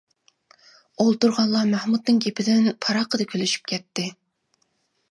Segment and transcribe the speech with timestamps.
[1.03, 4.13] ئولتۇرغانلار مەخمۇتنىڭ گېپىدىن پاراققىدە كۈلۈشۈپ كەتتى.